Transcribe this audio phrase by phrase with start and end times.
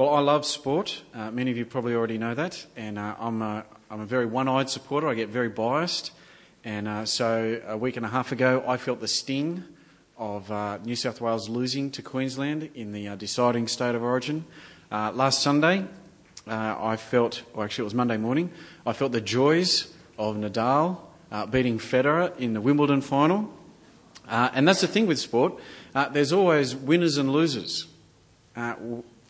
[0.00, 1.02] Well, I love sport.
[1.12, 2.64] Uh, many of you probably already know that.
[2.74, 5.06] And uh, I'm, a, I'm a very one eyed supporter.
[5.06, 6.12] I get very biased.
[6.64, 9.62] And uh, so a week and a half ago, I felt the sting
[10.16, 14.46] of uh, New South Wales losing to Queensland in the uh, deciding state of origin.
[14.90, 15.84] Uh, last Sunday,
[16.46, 18.52] I felt, or actually it was Monday morning,
[18.86, 20.96] I felt the joys of Nadal
[21.50, 23.52] beating Federer in the Wimbledon final.
[24.26, 25.60] and that's the thing with sport.
[26.12, 27.86] there's always winners and losers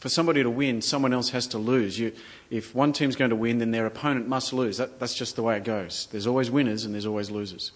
[0.01, 1.98] for somebody to win, someone else has to lose.
[1.98, 2.12] You,
[2.51, 4.79] if one team's going to win, then their opponent must lose.
[4.79, 6.09] That, that's just the way it goes.
[6.11, 7.73] There's always winners and there's always losers.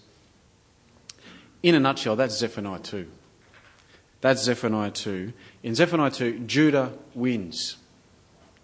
[1.61, 3.07] In a nutshell, that's Zephaniah 2.
[4.21, 5.33] That's Zephaniah 2.
[5.61, 7.77] In Zephaniah 2, Judah wins.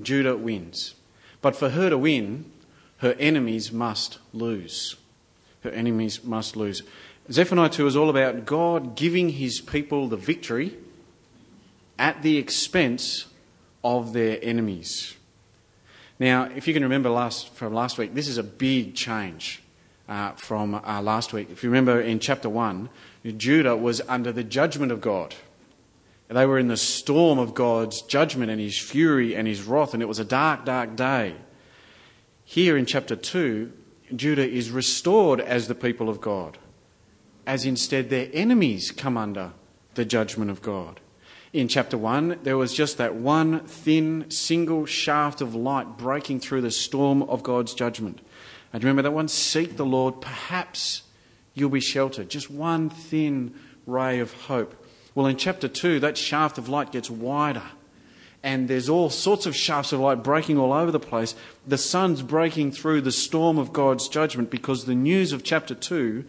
[0.02, 0.96] Judah wins.
[1.40, 2.52] But for her to win,
[2.98, 4.96] her enemies must lose.
[5.64, 6.82] Her enemies must lose.
[7.32, 10.78] Zephaniah 2 is all about God giving his people the victory
[12.00, 13.28] at the expense
[13.84, 15.16] of their enemies.
[16.20, 19.64] Now, if you can remember last, from last week, this is a big change
[20.08, 21.50] uh, from uh, last week.
[21.52, 22.90] If you remember in chapter 1,
[23.38, 25.36] Judah was under the judgment of God.
[26.28, 30.02] They were in the storm of God's judgment and his fury and his wrath, and
[30.02, 31.36] it was a dark, dark day.
[32.46, 33.72] Here in chapter 2,
[34.16, 36.58] Judah is restored as the people of God,
[37.46, 39.52] as instead their enemies come under
[39.96, 41.01] the judgment of God
[41.54, 46.62] in chapter 1, there was just that one thin, single shaft of light breaking through
[46.62, 48.20] the storm of God's judgment.
[48.72, 49.28] And remember that one?
[49.28, 51.04] Seek the Lord, perhaps
[51.54, 52.30] you'll be sheltered.
[52.30, 53.54] Just one thin
[53.86, 54.76] ray of hope.
[55.14, 57.64] Well, in chapter 2, that shaft of light gets wider.
[58.44, 61.36] And there's all sorts of shafts of light breaking all over the place.
[61.68, 66.26] The sun's breaking through the storm of God's judgment because the news of chapter 2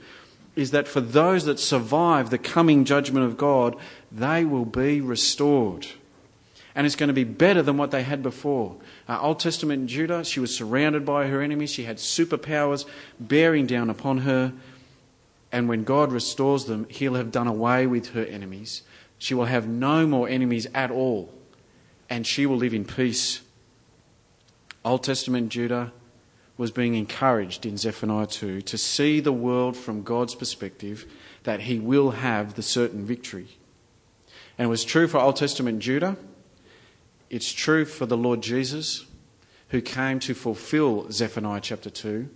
[0.55, 3.77] is that for those that survive the coming judgment of God,
[4.11, 5.87] they will be restored.
[6.75, 8.77] And it's going to be better than what they had before.
[9.09, 11.71] Uh, Old Testament Judah, she was surrounded by her enemies.
[11.71, 12.87] She had superpowers
[13.21, 14.53] bearing down upon her.
[15.51, 18.83] And when God restores them, He'll have done away with her enemies.
[19.19, 21.33] She will have no more enemies at all.
[22.09, 23.43] And she will live in peace.
[24.85, 25.93] Old Testament Judah
[26.63, 31.13] was being encouraged in Zephaniah 2 to see the world from God's perspective
[31.43, 33.59] that he will have the certain victory.
[34.57, 36.17] And it was true for Old Testament Judah.
[37.31, 39.07] It's true for the Lord Jesus,
[39.71, 42.31] who came to fulfill Zephaniah chapter 2.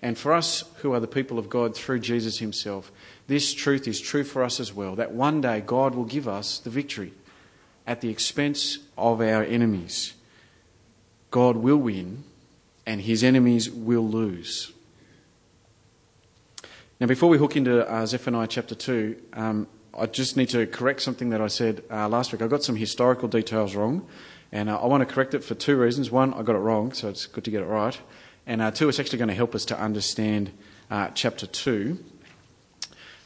[0.00, 2.90] And for us who are the people of God through Jesus himself,
[3.26, 6.58] this truth is true for us as well that one day God will give us
[6.58, 7.12] the victory
[7.86, 10.14] at the expense of our enemies.
[11.30, 12.24] God will win
[12.86, 14.72] and his enemies will lose.
[16.98, 19.66] Now, before we hook into uh, Zephaniah chapter 2, um,
[19.98, 22.40] I just need to correct something that I said uh, last week.
[22.40, 24.06] I got some historical details wrong,
[24.52, 26.10] and uh, I want to correct it for two reasons.
[26.10, 27.98] One, I got it wrong, so it's good to get it right.
[28.46, 30.52] And uh, two, it's actually going to help us to understand
[30.90, 31.98] uh, chapter 2.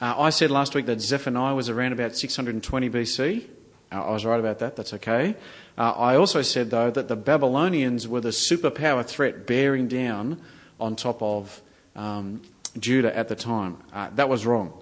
[0.01, 3.45] Uh, I said last week that Zephaniah was around about 620 BC.
[3.93, 5.37] I was right about that, that's okay.
[5.81, 10.39] Uh, I also said, though, that the Babylonians were the superpower threat bearing down
[10.79, 11.63] on top of
[11.97, 12.43] um,
[12.79, 13.79] Judah at the time.
[13.91, 14.75] Uh, that was wrong.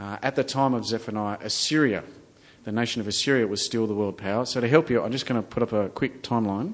[0.00, 2.04] Uh, at the time of Zephaniah, Assyria,
[2.64, 4.46] the nation of Assyria, was still the world power.
[4.46, 6.72] So, to help you, I'm just going to put up a quick timeline.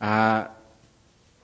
[0.00, 0.48] Uh,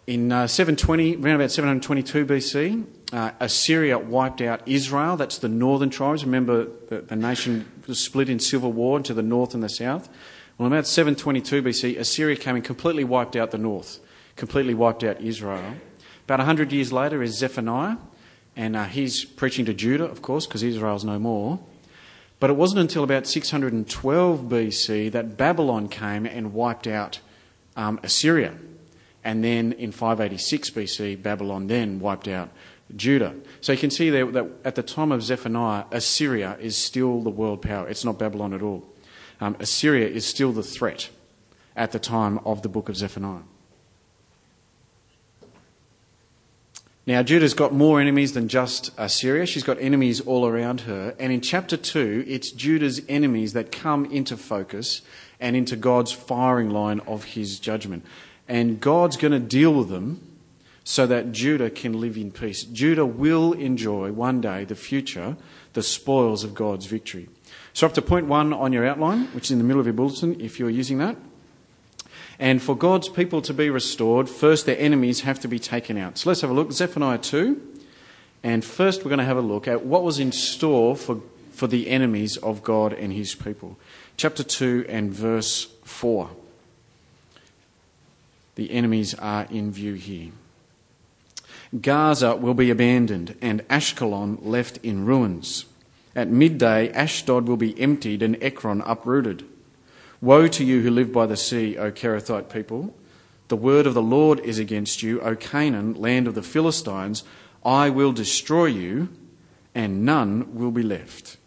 [0.09, 5.19] in uh, 720, around about 722 BC, uh, Assyria wiped out Israel.
[5.19, 6.25] That's the northern tribes.
[6.25, 10.09] Remember, the, the, nation was split in civil war into the north and the south.
[10.57, 14.01] Well, about 722 BC, Assyria came and completely wiped out the north,
[14.35, 15.75] completely wiped out Israel.
[16.25, 17.99] About 100 years later is Zephaniah,
[18.57, 21.61] and uh, he's preaching to Judah, of course, because Israel's no more.
[22.41, 27.21] But it wasn't until about 612 BC that Babylon came and wiped out
[27.77, 28.55] um, Assyria.
[29.25, 32.51] And then in 586 BC, Babylon then wiped out
[32.95, 33.34] Judah.
[33.61, 37.31] So you can see there that at the time of Zephaniah, Assyria is still the
[37.31, 37.89] world power.
[37.89, 38.85] It's not Babylon at all.
[39.41, 41.11] Um, Assyria is still the threat
[41.76, 43.43] at the time of the book of Zephaniah.
[47.06, 49.47] Now, Judah's got more enemies than just Assyria.
[49.47, 51.15] She's got enemies all around her.
[51.19, 55.00] And in chapter 2, it's Judah's enemies that come into focus
[55.41, 58.05] and into God's firing line of his judgment.
[58.49, 60.29] And God's going to deal with them
[60.83, 62.65] so that Judah can live in peace.
[62.65, 65.37] Judah will enjoy one day, the future,
[65.75, 67.29] the spoils of God's victory.
[67.75, 69.93] So, up to point one on your outline, which is in the middle of your
[69.93, 71.17] bulletin if you're using that.
[72.39, 76.17] And for God's people to be restored, first their enemies have to be taken out.
[76.17, 76.73] So let's have a look.
[76.73, 77.61] Zephaniah 2.
[78.43, 81.21] And first we're going to have a look at what was in store for,
[81.51, 83.79] for the enemies of God and his people.
[84.17, 86.31] Chapter 2 and verse 4.
[88.58, 90.32] The enemies are in view here.
[91.81, 95.66] Gaza will be abandoned and Ashkelon left in ruins.
[96.16, 99.44] At midday, Ashdod will be emptied and Ekron uprooted.
[100.20, 102.96] Woe to you who live by the sea, O Kerethite people.
[103.46, 107.22] The word of the Lord is against you, O Canaan, land of the Philistines.
[107.64, 109.08] I will destroy you,
[109.72, 111.38] and none will be left.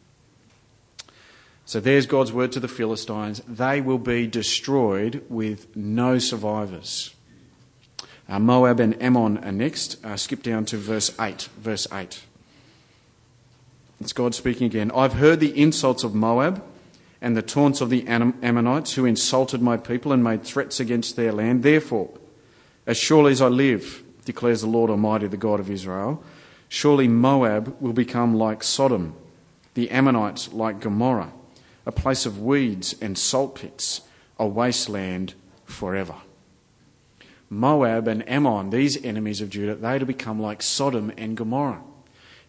[1.72, 3.42] So there's God's word to the Philistines.
[3.48, 7.16] They will be destroyed with no survivors.
[8.28, 10.04] Uh, Moab and Ammon are next.
[10.04, 11.44] Uh, skip down to verse 8.
[11.58, 12.24] Verse 8.
[14.02, 14.92] It's God speaking again.
[14.94, 16.62] I've heard the insults of Moab
[17.22, 21.32] and the taunts of the Ammonites who insulted my people and made threats against their
[21.32, 21.64] land.
[21.64, 22.10] Therefore,
[22.86, 26.22] as surely as I live, declares the Lord Almighty, the God of Israel,
[26.68, 29.16] surely Moab will become like Sodom,
[29.74, 31.32] the Ammonites like Gomorrah,
[31.86, 34.02] a place of weeds and salt pits,
[34.38, 35.34] a wasteland
[35.66, 36.16] forever.
[37.50, 41.82] Moab and Ammon, these enemies of Judah, they to become like Sodom and Gomorrah.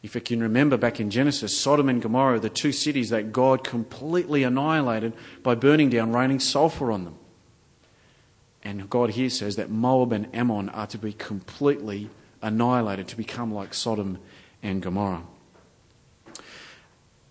[0.03, 3.65] If you can remember back in Genesis, Sodom and Gomorrah, the two cities that God
[3.65, 5.13] completely annihilated
[5.43, 7.17] by burning down, raining sulfur on them.
[8.65, 13.53] And God here says that Moab and Ammon are to be completely annihilated, to become
[13.53, 14.19] like Sodom
[14.63, 15.23] and Gomorrah.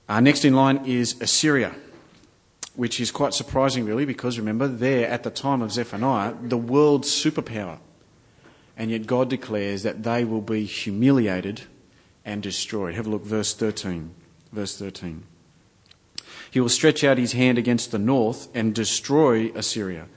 [0.09, 1.73] Uh, next in line is Assyria
[2.75, 7.09] which is quite surprising, really, because remember, there at the time of Zephaniah, the world's
[7.09, 7.79] superpower.
[8.77, 11.63] And yet God declares that they will be humiliated
[12.23, 12.95] and destroyed.
[12.95, 14.13] Have a look, verse 13.
[14.51, 15.23] Verse 13.
[16.49, 20.07] He will stretch out his hand against the north and destroy Assyria,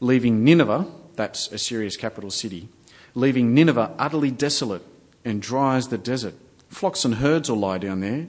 [0.00, 2.68] leaving Nineveh, that's Assyria's capital city,
[3.14, 4.82] leaving Nineveh utterly desolate
[5.24, 6.34] and dry as the desert.
[6.68, 8.26] Flocks and herds will lie down there,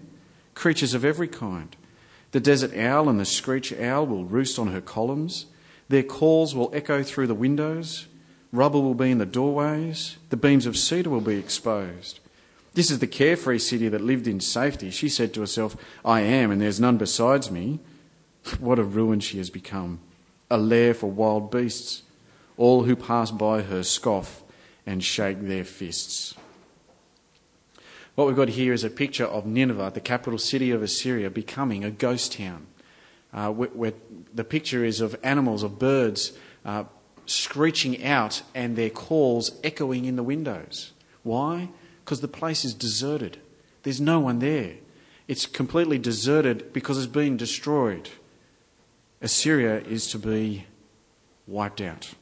[0.53, 1.75] creatures of every kind.
[2.37, 5.47] The desert owl and the screech owl will roost on her columns.
[5.89, 8.05] Their calls will echo through the windows.
[8.51, 10.17] Rubble will be in the doorways.
[10.29, 12.19] The beams of cedar will be exposed.
[12.75, 14.91] This is the carefree city that lived in safety.
[14.91, 15.75] She said to herself,
[16.05, 17.79] I am, and there's none besides me.
[18.59, 19.99] What a ruin she has become,
[20.51, 22.03] a lair for wild beasts.
[22.55, 24.43] All who pass by her scoff
[24.85, 26.35] and shake their fists.
[28.17, 31.83] What we've got here is a picture of Nineveh, the capital city of Assyria, becoming
[31.83, 32.65] a ghost town.
[33.31, 33.93] Uh, where, where
[34.33, 36.31] the picture is of animals, of birds,
[36.65, 36.85] uh,
[37.27, 40.93] screeching out and their calls echoing in the windows.
[41.21, 41.69] Why?
[42.03, 43.37] Because the place is deserted.
[43.83, 44.77] There's no one there.
[45.27, 48.09] It's completely deserted because it's been destroyed.
[49.21, 50.65] Assyria is to be
[51.45, 52.15] wiped out.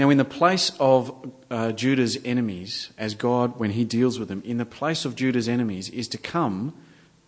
[0.00, 4.42] Now, in the place of uh, Judah's enemies, as God, when he deals with them,
[4.46, 6.72] in the place of Judah's enemies is to come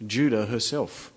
[0.06, 1.12] Judah herself.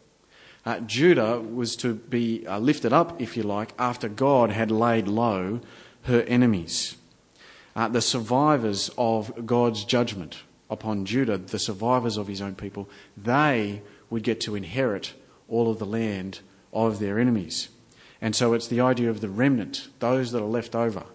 [0.65, 5.07] Uh, Judah was to be uh, lifted up, if you like, after God had laid
[5.07, 5.61] low
[6.01, 6.97] her enemies.
[7.73, 13.81] Uh, the survivors of God's judgment upon Judah, the survivors of his own people, they
[14.09, 15.13] would get to inherit
[15.47, 16.41] all of the land
[16.73, 17.69] of their enemies.
[18.19, 21.05] And so it's the idea of the remnant, those that are left over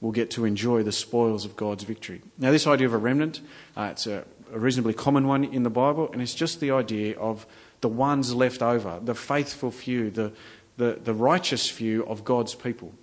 [0.00, 2.22] will get to enjoy the spoils of God's victory.
[2.38, 3.40] Now, this idea of a remnant,
[3.76, 7.18] uh, it's a, a reasonably common one in the Bible, and it's just the idea
[7.18, 7.46] of
[7.80, 10.32] the ones left over, the faithful few, the,
[10.76, 12.94] the, the righteous few of God's people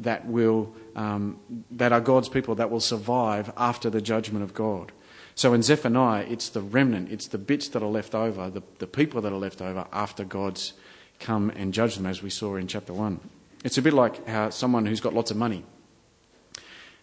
[0.00, 1.38] that will um,
[1.70, 4.92] that are God's people that will survive after the judgment of God.
[5.34, 8.86] So in Zephaniah, it's the remnant, it's the bits that are left over, the, the
[8.86, 10.72] people that are left over after God's
[11.18, 13.20] come and judge them, as we saw in chapter 1.
[13.62, 15.64] It's a bit like how someone who's got lots of money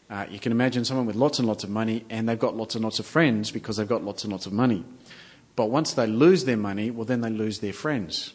[0.10, 2.76] uh, you can imagine someone with lots and lots of money and they've got lots
[2.76, 4.86] and lots of friends because they've got lots and lots of money.
[5.56, 8.34] But once they lose their money, well, then they lose their friends.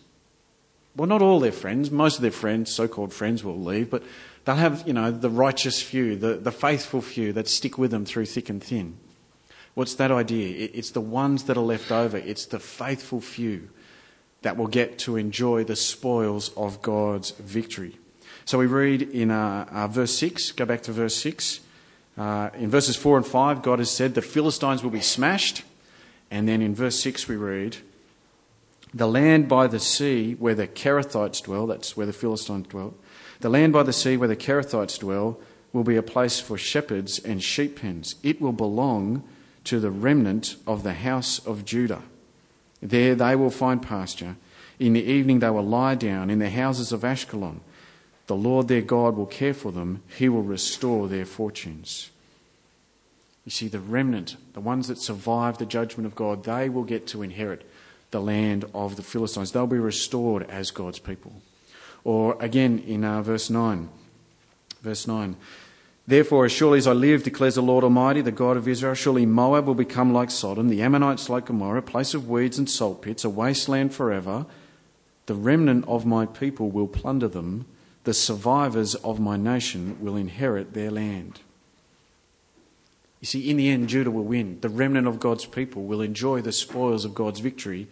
[0.95, 1.91] Well, not all their friends.
[1.91, 4.03] Most of their friends, so called friends, will leave, but
[4.45, 8.05] they'll have, you know, the righteous few, the, the faithful few that stick with them
[8.05, 8.99] through thick and thin.
[9.75, 10.69] What's that idea?
[10.75, 13.71] It's the ones that are left over, it's the faithful few
[14.43, 17.99] that will get to enjoy the spoils of God's victory.
[18.45, 21.61] So we read in uh, uh, verse 6, go back to verse 6.
[22.17, 25.63] Uh, in verses 4 and 5, God has said the Philistines will be smashed.
[26.31, 27.79] And then in verse 6, we read,
[28.93, 32.95] The land by the sea where the Kerethites dwell, that's where the Philistines dwell,
[33.41, 35.39] the land by the sea where the Kerethites dwell
[35.73, 38.17] will be a place for shepherds and sheep pens.
[38.23, 39.25] It will belong
[39.65, 42.03] to the remnant of the house of Judah.
[42.81, 44.37] There they will find pasture.
[44.79, 47.61] In the evening they will lie down in the houses of Ashkelon.
[48.27, 52.11] The Lord their God will care for them, He will restore their fortunes.
[53.45, 57.07] You see, the remnant, the ones that survive the judgment of God, they will get
[57.09, 57.69] to inherit
[58.13, 59.51] the land of the Philistines.
[59.51, 61.33] They'll be restored as God's people.
[62.05, 63.89] Or again in uh, verse 9.
[64.81, 65.37] Verse 9.
[66.07, 69.25] Therefore, as surely as I live, declares the Lord Almighty, the God of Israel, surely
[69.25, 73.03] Moab will become like Sodom, the Ammonites like Gomorrah, a place of weeds and salt
[73.03, 74.47] pits, a wasteland forever.
[75.27, 77.67] The remnant of my people will plunder them,
[78.05, 81.41] the survivors of my nation will inherit their land.
[83.21, 84.59] You see, in the end, Judah will win.
[84.61, 87.87] The remnant of God's people will enjoy the spoils of God's victory,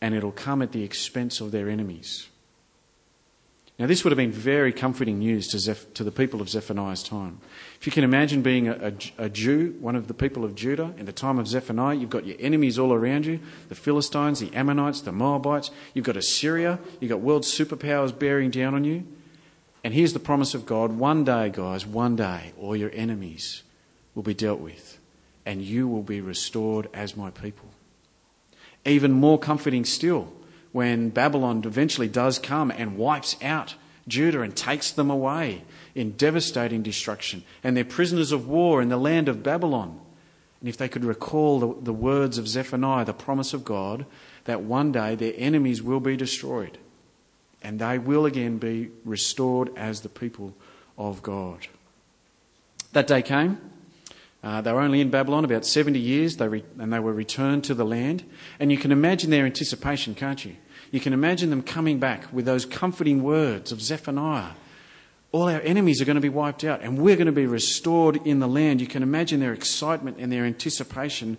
[0.00, 2.28] and it'll come at the expense of their enemies.
[3.82, 7.02] Now, this would have been very comforting news to, Zeph- to the people of Zephaniah's
[7.02, 7.40] time.
[7.80, 8.74] If you can imagine being a,
[9.18, 12.08] a, a, Jew, one of the people of Judah, in the time of Zephaniah, you've
[12.08, 16.78] got your enemies all around you the Philistines, the Ammonites, the Moabites, you've got Assyria,
[17.00, 19.04] you've got world superpowers bearing down on you.
[19.82, 23.64] And here's the promise of God one day, guys, one day, all your enemies
[24.14, 25.00] will be dealt with,
[25.44, 27.70] and you will be restored as my people.
[28.84, 30.32] Even more comforting still,
[30.72, 33.74] when Babylon eventually does come and wipes out
[34.08, 35.62] Judah and takes them away
[35.94, 40.00] in devastating destruction, and they're prisoners of war in the land of Babylon.
[40.60, 44.06] And if they could recall the, the words of Zephaniah, the promise of God,
[44.44, 46.78] that one day their enemies will be destroyed
[47.62, 50.54] and they will again be restored as the people
[50.98, 51.66] of God.
[52.92, 53.71] That day came.
[54.42, 57.62] Uh, they were only in Babylon about 70 years, they re- and they were returned
[57.64, 58.24] to the land.
[58.58, 60.56] And you can imagine their anticipation, can't you?
[60.90, 64.52] You can imagine them coming back with those comforting words of Zephaniah.
[65.30, 68.16] All our enemies are going to be wiped out, and we're going to be restored
[68.26, 68.80] in the land.
[68.80, 71.38] You can imagine their excitement and their anticipation,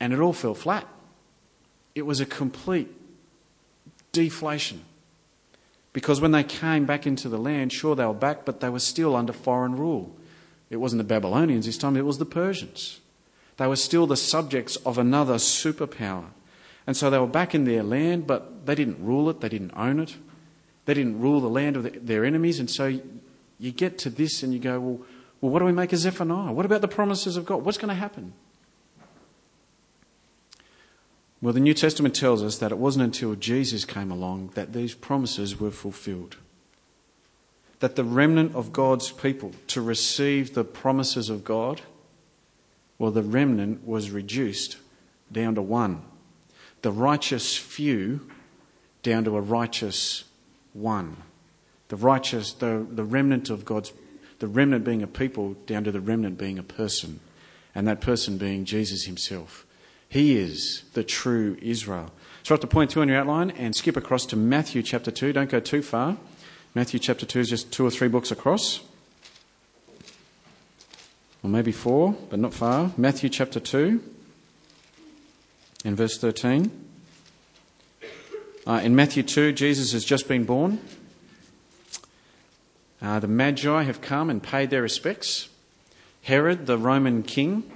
[0.00, 0.88] and it all fell flat.
[1.94, 2.88] It was a complete
[4.12, 4.84] deflation.
[5.92, 8.78] Because when they came back into the land, sure, they were back, but they were
[8.78, 10.16] still under foreign rule.
[10.72, 13.00] It wasn't the Babylonians this time, it was the Persians.
[13.58, 16.28] They were still the subjects of another superpower.
[16.86, 19.72] And so they were back in their land, but they didn't rule it, they didn't
[19.76, 20.16] own it,
[20.86, 22.58] they didn't rule the land of their enemies.
[22.58, 22.86] And so
[23.58, 25.00] you get to this and you go, well,
[25.42, 26.52] well what do we make of Zephaniah?
[26.52, 27.66] What about the promises of God?
[27.66, 28.32] What's going to happen?
[31.42, 34.94] Well, the New Testament tells us that it wasn't until Jesus came along that these
[34.94, 36.38] promises were fulfilled
[37.82, 41.80] that the remnant of God's people to receive the promises of God,
[42.96, 44.76] well, the remnant was reduced
[45.32, 46.00] down to one.
[46.82, 48.20] The righteous few
[49.02, 50.22] down to a righteous
[50.72, 51.16] one.
[51.88, 53.92] The righteous, the, the remnant of God's,
[54.38, 57.18] the remnant being a people down to the remnant being a person,
[57.74, 59.66] and that person being Jesus himself.
[60.08, 62.12] He is the true Israel.
[62.44, 65.10] So, I have to point two on your outline and skip across to Matthew chapter
[65.10, 65.32] 2.
[65.32, 66.16] Don't go too far.
[66.74, 68.80] Matthew chapter 2 is just two or three books across.
[71.42, 72.92] Or maybe four, but not far.
[72.96, 74.02] Matthew chapter 2
[75.84, 76.70] in verse 13.
[78.66, 80.80] Uh, in Matthew 2, Jesus has just been born.
[83.02, 85.50] Uh, the Magi have come and paid their respects.
[86.22, 87.70] Herod, the Roman king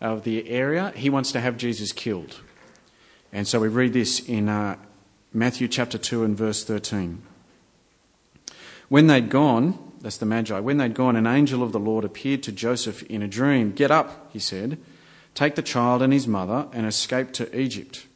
[0.00, 2.40] of the area, he wants to have Jesus killed.
[3.32, 4.76] And so we read this in uh,
[5.32, 7.22] Matthew chapter 2 and verse 13.
[8.88, 12.42] When they'd gone, that's the Magi, when they'd gone, an angel of the Lord appeared
[12.44, 13.72] to Joseph in a dream.
[13.72, 14.78] Get up, he said,
[15.34, 18.06] take the child and his mother and escape to Egypt.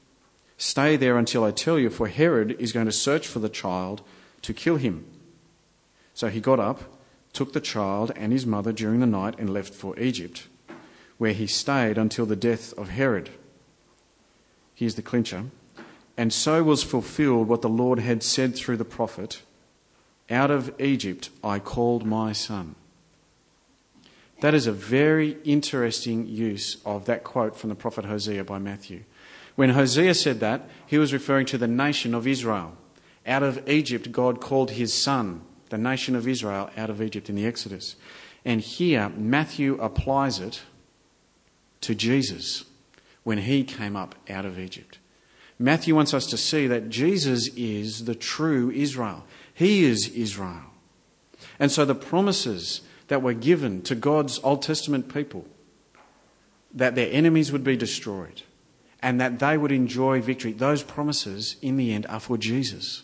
[0.56, 4.02] Stay there until I tell you, for Herod is going to search for the child
[4.42, 5.04] to kill him.
[6.14, 6.82] So he got up,
[7.32, 10.46] took the child and his mother during the night, and left for Egypt,
[11.18, 13.30] where he stayed until the death of Herod.
[14.74, 15.46] Here's the clincher.
[16.16, 19.42] And so was fulfilled what the Lord had said through the prophet
[20.30, 22.74] out of Egypt I called my son.
[24.40, 29.04] That is a very interesting use of that quote from the prophet Hosea by Matthew.
[29.54, 32.76] When Hosea said that, he was referring to the nation of Israel.
[33.26, 37.36] Out of Egypt, God called his son, the nation of Israel, out of Egypt in
[37.36, 37.94] the Exodus.
[38.44, 40.62] And here, Matthew applies it
[41.82, 42.64] to Jesus
[43.22, 44.98] when he came up out of Egypt.
[45.62, 49.24] Matthew wants us to see that Jesus is the true Israel.
[49.54, 50.62] He is Israel.
[51.58, 55.46] And so the promises that were given to God's Old Testament people
[56.74, 58.42] that their enemies would be destroyed
[59.02, 63.02] and that they would enjoy victory, those promises in the end are for Jesus.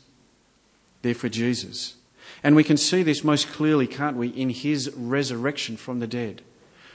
[1.03, 1.95] They're for Jesus.
[2.43, 6.43] And we can see this most clearly, can't we, in his resurrection from the dead.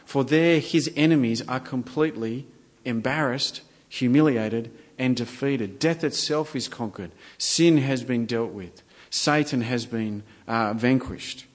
[0.05, 2.47] For there his enemies are completely
[2.85, 5.79] embarrassed, humiliated, and defeated.
[5.79, 7.11] Death itself is conquered.
[7.37, 8.81] Sin has been dealt with.
[9.09, 11.45] Satan has been uh, vanquished.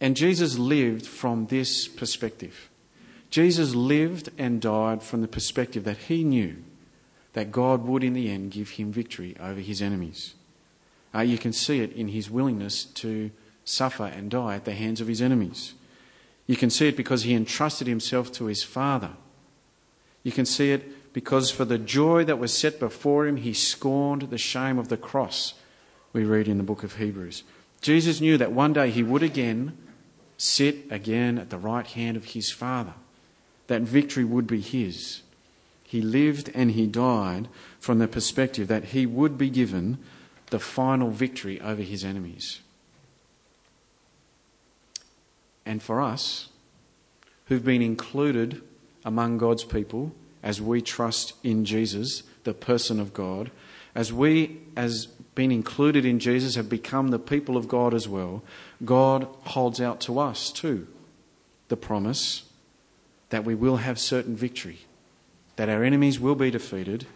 [0.00, 2.68] And Jesus lived from this perspective.
[3.30, 6.56] Jesus lived and died from the perspective that he knew
[7.32, 10.34] that God would in the end give him victory over his enemies.
[11.14, 13.30] Uh, you can see it in his willingness to
[13.64, 15.74] suffer and die at the hands of his enemies.
[16.46, 19.10] You can see it because he entrusted himself to his Father.
[20.22, 24.20] You can see it because for the joy that was set before him, he scorned
[24.28, 25.54] the shame of the cross,
[26.12, 27.42] we read in the book of Hebrews.
[27.80, 29.78] Jesus knew that one day he would again
[30.36, 32.92] sit again at the right hand of his Father,
[33.66, 35.22] that victory would be his.
[35.82, 37.48] He lived and he died
[37.80, 39.96] from the perspective that he would be given
[40.50, 42.60] the final victory over his enemies.
[45.64, 46.50] And for us,
[47.46, 48.60] who've been included
[49.02, 50.12] among God's people
[50.42, 53.50] as we trust in Jesus, the person of God,
[53.94, 58.42] as we, as being included in Jesus, have become the people of God as well,
[58.84, 60.86] God holds out to us too
[61.68, 62.44] the promise
[63.30, 64.80] that we will have certain victory,
[65.56, 67.06] that our enemies will be defeated,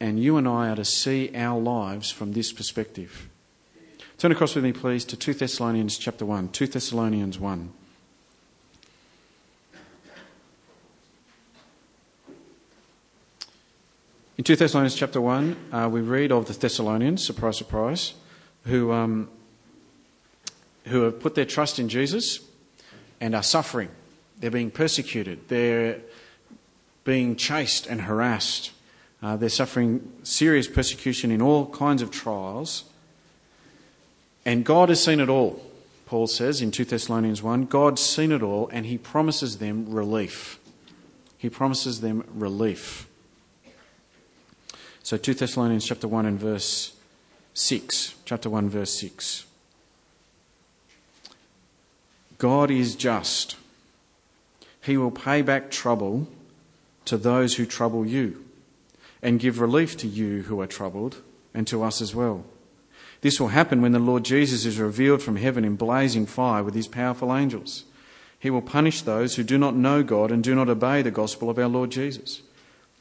[0.00, 3.28] and you and I are to see our lives from this perspective.
[4.18, 6.48] Turn across with me, please, to 2 Thessalonians chapter 1.
[6.48, 7.72] 2 Thessalonians 1.
[14.38, 18.12] In 2 Thessalonians chapter 1, uh, we read of the Thessalonians, surprise, surprise,
[18.66, 19.30] who, um,
[20.84, 22.40] who have put their trust in Jesus
[23.18, 23.88] and are suffering.
[24.38, 25.48] They're being persecuted.
[25.48, 26.00] They're
[27.04, 28.72] being chased and harassed.
[29.22, 32.84] Uh, they're suffering serious persecution in all kinds of trials.
[34.44, 35.62] And God has seen it all,
[36.04, 37.64] Paul says in 2 Thessalonians 1.
[37.64, 40.60] God's seen it all and he promises them relief.
[41.38, 43.05] He promises them relief.
[45.06, 46.92] So 2 Thessalonians chapter 1 and verse
[47.54, 48.16] 6.
[48.24, 49.46] Chapter 1 verse 6.
[52.38, 53.54] God is just.
[54.82, 56.26] He will pay back trouble
[57.04, 58.44] to those who trouble you
[59.22, 61.22] and give relief to you who are troubled
[61.54, 62.44] and to us as well.
[63.20, 66.74] This will happen when the Lord Jesus is revealed from heaven in blazing fire with
[66.74, 67.84] his powerful angels.
[68.40, 71.48] He will punish those who do not know God and do not obey the gospel
[71.48, 72.42] of our Lord Jesus.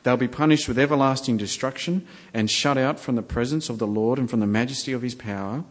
[0.06, 4.20] They'll be punished with everlasting destruction and shut out from the presence of the Lord
[4.20, 5.66] and from the majesty of his power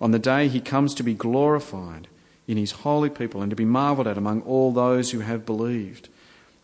[0.00, 2.08] on the day he comes to be glorified
[2.46, 6.08] in his holy people and to be marvelled at among all those who have believed.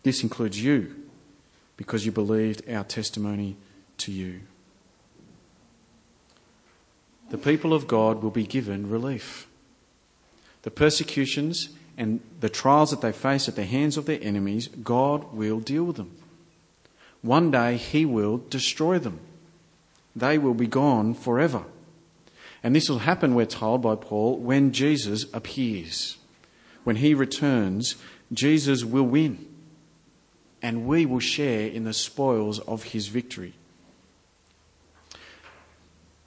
[0.03, 0.93] This includes you,
[1.77, 3.55] because you believed our testimony
[3.97, 4.41] to you
[7.33, 9.47] the people of God will be given relief.
[10.61, 15.33] The persecutions and the trials that they face at the hands of their enemies, God
[15.33, 16.15] will deal with them.
[17.23, 19.19] One day He will destroy them.
[20.15, 21.63] They will be gone forever.
[22.61, 26.17] And this will happen, we're told by Paul, when Jesus appears.
[26.83, 27.95] When He returns,
[28.31, 29.47] Jesus will win.
[30.61, 33.53] And we will share in the spoils of His victory.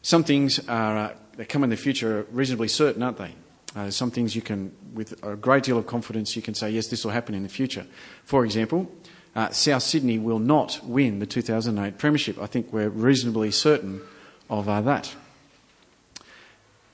[0.03, 3.35] Some things are, uh, that come in the future are reasonably certain, aren't they?
[3.75, 6.87] Uh, some things you can, with a great deal of confidence, you can say, yes,
[6.89, 7.87] this will happen in the future.
[8.25, 8.91] For example,
[9.37, 12.41] uh, South Sydney will not win the 2008 Premiership.
[12.41, 14.01] I think we're reasonably certain
[14.49, 15.15] of uh, that.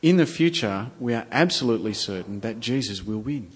[0.03, 3.49] In the future, we are absolutely certain that Jesus will win.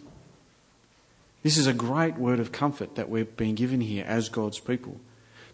[1.43, 5.01] This is a great word of comfort that we've been given here as God's people.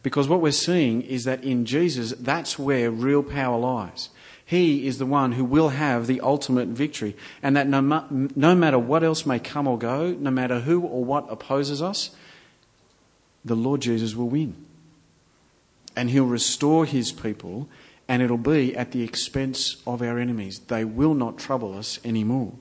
[0.03, 4.11] Because what we're seeing is that in Jesus, that's where real power lies.
[4.45, 7.17] He is the one who will have the ultimate victory.
[7.43, 11.05] And that no, no matter what else may come or go, no matter who or
[11.05, 12.11] what opposes us,
[13.45, 14.55] the Lord Jesus will win.
[15.97, 17.69] And he'll restore his people,
[18.09, 20.59] and it'll be at the expense of our enemies.
[20.59, 22.53] They will not trouble us anymore.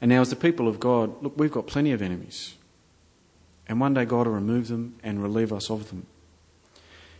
[0.00, 2.54] And now, as the people of God, look, we've got plenty of enemies.
[3.68, 6.06] And one day God will remove them and relieve us of them.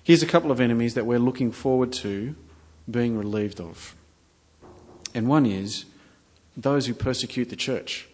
[0.03, 2.35] Here's a couple of enemies that we're looking forward to
[2.91, 3.95] being relieved of.
[5.15, 5.85] And one is
[6.57, 8.09] those who persecute the church.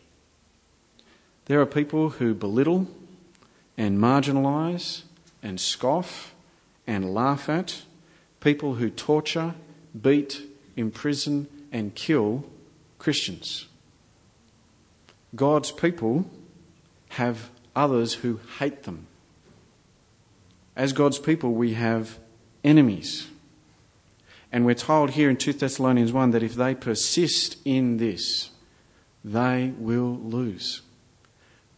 [1.46, 2.88] There are people who belittle
[3.76, 5.02] and marginalise
[5.42, 6.34] and scoff
[6.86, 7.82] and laugh at,
[8.40, 9.54] people who torture,
[10.00, 10.42] beat,
[10.76, 12.44] imprison, and kill
[12.98, 13.66] Christians.
[15.34, 16.30] God's people
[17.10, 19.06] have others who hate them.
[20.74, 22.18] As God's people, we have
[22.62, 23.28] enemies.
[24.52, 28.50] And we're told here in 2 Thessalonians 1 that if they persist in this,
[29.24, 30.82] they will lose.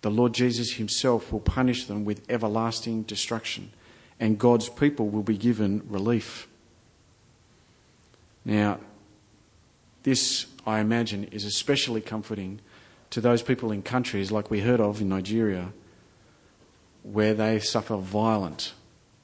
[0.02, 3.72] The Lord Jesus Himself will punish them with everlasting destruction,
[4.20, 6.46] and God's people will be given relief.
[8.44, 8.78] Now,
[10.04, 12.60] this, I imagine, is especially comforting
[13.10, 15.72] to those people in countries like we heard of in Nigeria
[17.02, 18.74] where they suffer violent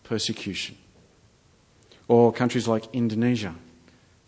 [0.03, 0.77] persecution.
[2.09, 3.55] Or countries like Indonesia,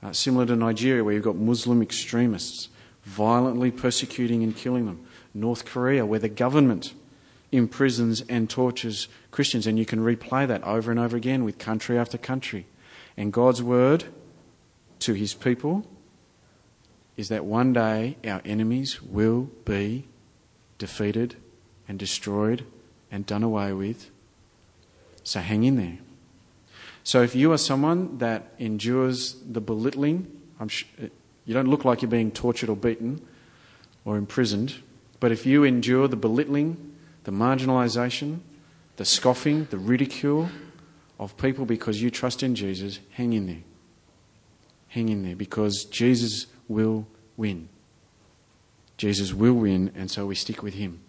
[0.02, 2.68] uh, similar to Nigeria, where you've got Muslim extremists
[3.02, 5.05] violently persecuting and killing them.
[5.40, 6.94] North Korea, where the government
[7.52, 9.66] imprisons and tortures Christians.
[9.66, 12.66] And you can replay that over and over again with country after country.
[13.16, 14.04] And God's word
[15.00, 15.86] to his people
[17.16, 20.06] is that one day our enemies will be
[20.78, 21.36] defeated
[21.88, 22.64] and destroyed
[23.10, 24.10] and done away with.
[25.22, 25.98] So hang in there.
[27.04, 30.26] So if you are someone that endures the belittling,
[30.66, 30.84] sh-
[31.44, 33.24] you don't look like you're being tortured or beaten
[34.04, 34.82] or imprisoned,
[35.20, 38.40] but if you endure the belittling, the marginalisation,
[38.96, 40.48] the scoffing, the ridicule
[41.18, 43.62] of people because you trust in Jesus, hang in there.
[44.88, 47.68] Hang in there because Jesus will win.
[48.96, 51.00] Jesus will win, and so we stick with him.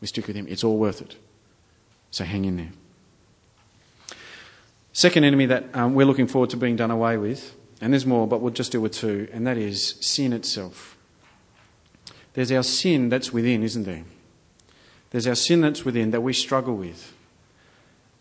[0.00, 0.46] We stick with him.
[0.48, 1.16] It's all worth it.
[2.10, 2.72] So hang in there.
[4.92, 8.26] Second enemy that um, we're looking forward to being done away with, and there's more,
[8.26, 10.95] but we'll just deal with two, and that is sin itself.
[12.36, 14.04] There's our sin that's within, isn't there?
[15.08, 17.14] There's our sin that's within that we struggle with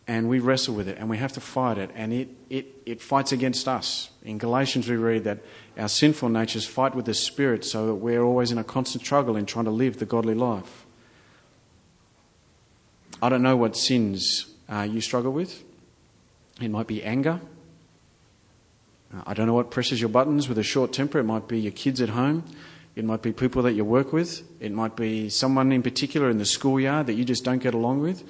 [0.07, 3.01] and we wrestle with it and we have to fight it and it, it, it
[3.01, 4.11] fights against us.
[4.23, 5.39] In Galatians, we read that
[5.77, 9.35] our sinful natures fight with the Spirit so that we're always in a constant struggle
[9.35, 10.85] in trying to live the godly life.
[13.21, 15.61] I don't know what sins uh, you struggle with.
[16.61, 17.41] It might be anger.
[19.13, 21.19] Uh, I don't know what presses your buttons with a short temper.
[21.19, 22.45] It might be your kids at home.
[22.95, 24.43] It might be people that you work with.
[24.61, 28.01] It might be someone in particular in the schoolyard that you just don't get along
[28.01, 28.23] with.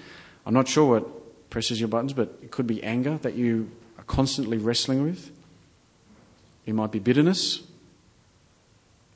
[0.45, 4.03] I'm not sure what presses your buttons, but it could be anger that you are
[4.05, 5.31] constantly wrestling with.
[6.65, 7.61] It might be bitterness,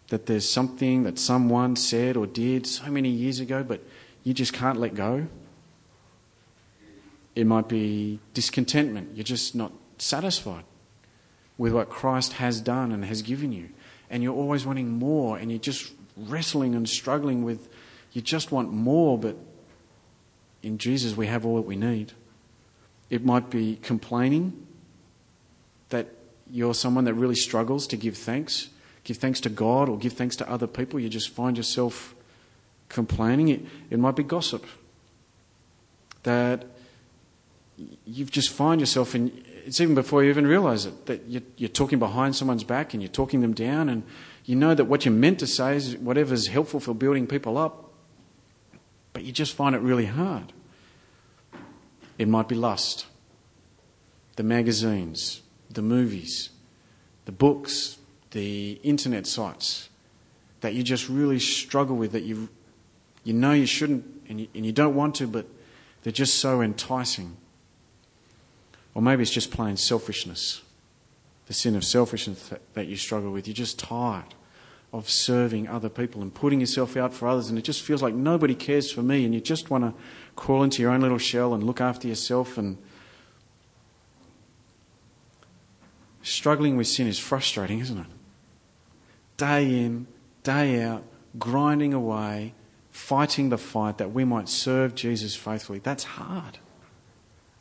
[0.09, 3.81] that there's something that someone said or did so many years ago, but
[4.23, 5.27] you just can't let go.
[7.35, 9.15] It might be discontentment.
[9.15, 10.63] You're just not satisfied
[11.57, 13.69] with what Christ has done and has given you.
[14.09, 17.69] And you're always wanting more, and you're just wrestling and struggling with,
[18.11, 19.37] you just want more, but
[20.63, 22.13] in Jesus we have all that we need.
[23.09, 24.67] It might be complaining
[25.89, 26.07] that
[26.51, 28.69] you're someone that really struggles to give thanks,
[29.03, 30.99] give thanks to God or give thanks to other people.
[30.99, 32.15] You just find yourself
[32.89, 33.49] complaining.
[33.49, 34.65] It, it might be gossip.
[36.23, 36.65] That
[38.05, 41.69] you just find yourself in, it's even before you even realize it, that you're, you're
[41.69, 44.03] talking behind someone's back and you're talking them down, and
[44.45, 47.91] you know that what you're meant to say is whatever's helpful for building people up,
[49.13, 50.53] but you just find it really hard.
[52.17, 53.05] It might be lust,
[54.35, 56.49] the magazines, the movies,
[57.25, 57.97] the books,
[58.31, 59.89] the internet sites
[60.61, 62.49] that you just really struggle with, that you,
[63.23, 65.45] you know you shouldn't and you, and you don't want to, but
[66.03, 67.37] they're just so enticing.
[68.99, 70.61] Or maybe it's just plain selfishness,
[71.45, 73.47] the sin of selfishness that, you struggle with.
[73.47, 74.35] You're just tired
[74.91, 78.13] of serving other people and putting yourself out for others, and it just feels like
[78.13, 79.93] nobody cares for me, and you just want to
[80.35, 82.57] crawl into your own little shell and look after yourself.
[82.57, 82.77] And
[86.21, 88.07] struggling with sin is frustrating, isn't it?
[89.37, 90.07] Day in,
[90.43, 91.05] day out,
[91.37, 92.53] grinding away,
[92.91, 95.79] fighting the fight that we might serve Jesus faithfully.
[95.79, 96.59] That's hard.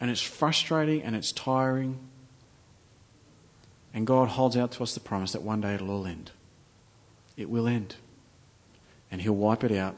[0.00, 1.98] And it's frustrating and it's tiring.
[3.92, 6.30] And God holds out to us the promise that one day it'll all end.
[7.36, 7.96] It will end.
[9.10, 9.96] And He'll wipe it out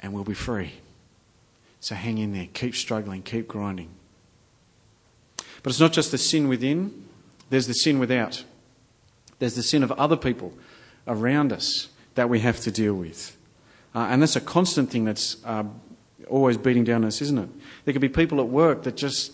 [0.00, 0.72] and we'll be free.
[1.80, 3.90] So hang in there, keep struggling, keep grinding.
[5.62, 7.06] But it's not just the sin within,
[7.50, 8.44] there's the sin without.
[9.38, 10.52] There's the sin of other people
[11.06, 13.36] around us that we have to deal with.
[13.94, 15.64] Uh, and that's a constant thing that's uh,
[16.28, 17.48] always beating down us, isn't it?
[17.84, 19.32] There could be people at work that just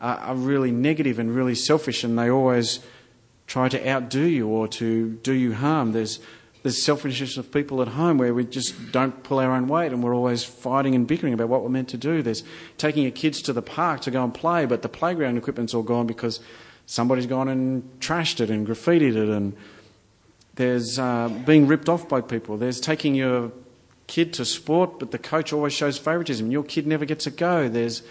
[0.00, 2.80] are really negative and really selfish, and they always
[3.46, 5.92] try to outdo you or to do you harm.
[5.92, 6.20] There's
[6.62, 10.02] there's selfishness of people at home where we just don't pull our own weight and
[10.02, 12.22] we're always fighting and bickering about what we're meant to do.
[12.22, 12.42] There's
[12.76, 15.82] taking your kids to the park to go and play, but the playground equipment's all
[15.82, 16.40] gone because
[16.84, 19.28] somebody's gone and trashed it and graffitied it.
[19.30, 19.56] And
[20.56, 22.58] there's uh, being ripped off by people.
[22.58, 23.52] There's taking your
[24.10, 26.50] kid to sport, but the coach always shows favouritism.
[26.50, 27.68] Your kid never gets a go.
[27.68, 28.02] There's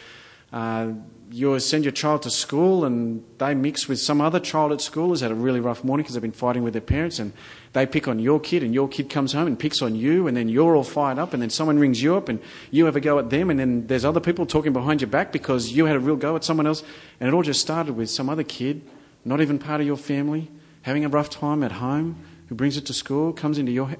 [0.54, 0.94] uh,
[1.30, 5.10] you send your child to school and they mix with some other child at school
[5.10, 7.34] who's had a really rough morning because they've been fighting with their parents and
[7.74, 10.36] they pick on your kid and your kid comes home and picks on you and
[10.36, 12.40] then you're all fired up and then someone rings you up and
[12.72, 15.32] you have a go at them and then there's other people talking behind your back
[15.32, 16.82] because you had a real go at someone else
[17.20, 18.82] and it all just started with some other kid,
[19.24, 20.50] not even part of your family,
[20.82, 22.16] having a rough time at home,
[22.48, 23.96] who brings it to school, comes into your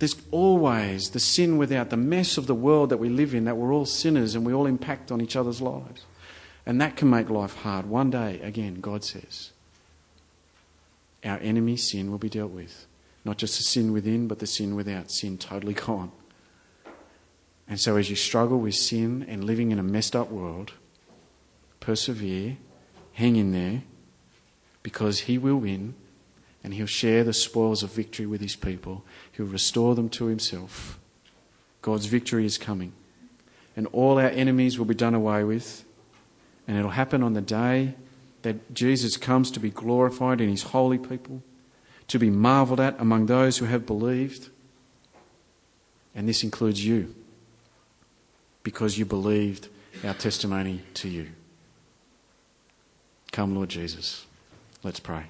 [0.00, 3.58] there's always the sin without, the mess of the world that we live in, that
[3.58, 6.06] we're all sinners and we all impact on each other's lives.
[6.64, 7.84] And that can make life hard.
[7.84, 9.50] One day, again, God says,
[11.22, 12.86] our enemy sin will be dealt with.
[13.26, 15.10] Not just the sin within, but the sin without.
[15.10, 16.12] Sin totally gone.
[17.68, 20.72] And so, as you struggle with sin and living in a messed up world,
[21.78, 22.56] persevere,
[23.12, 23.82] hang in there,
[24.82, 25.94] because He will win
[26.62, 29.04] and He'll share the spoils of victory with His people.
[29.32, 30.98] He'll restore them to Himself.
[31.82, 32.92] God's victory is coming.
[33.76, 35.84] And all our enemies will be done away with.
[36.68, 37.94] And it'll happen on the day
[38.42, 41.42] that Jesus comes to be glorified in His holy people,
[42.08, 44.50] to be marvelled at among those who have believed.
[46.14, 47.14] And this includes you,
[48.62, 49.68] because you believed
[50.04, 51.28] our testimony to you.
[53.32, 54.26] Come, Lord Jesus.
[54.82, 55.26] Let's pray.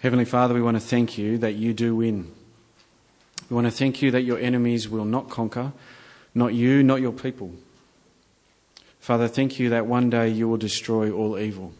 [0.00, 2.30] Heavenly Father, we want to thank you that you do win.
[3.50, 5.72] We want to thank you that your enemies will not conquer,
[6.36, 7.52] not you, not your people.
[9.00, 11.72] Father, thank you that one day you will destroy all evil.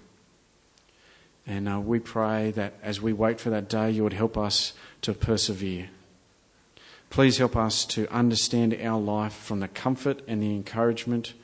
[1.46, 4.72] And uh, we pray that as we wait for that day, you would help us
[5.02, 5.88] to persevere.
[7.10, 11.34] Please help us to understand our life from the comfort and the encouragement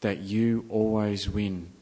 [0.00, 1.72] that you always win.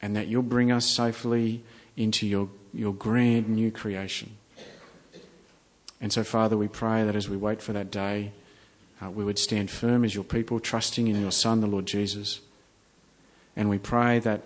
[0.00, 1.64] And that you'll bring us safely
[1.96, 4.36] into your, your grand new creation.
[6.00, 8.32] And so, Father, we pray that as we wait for that day,
[9.02, 12.40] uh, we would stand firm as your people, trusting in your Son, the Lord Jesus.
[13.56, 14.42] And we pray that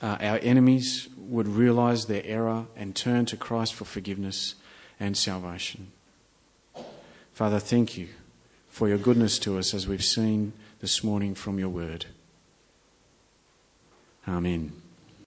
[0.00, 4.54] uh, our enemies would realize their error and turn to Christ for forgiveness
[4.98, 5.92] and salvation.
[7.34, 8.08] Father, thank you
[8.68, 12.06] for your goodness to us as we've seen this morning from your word.
[14.26, 14.79] Amen.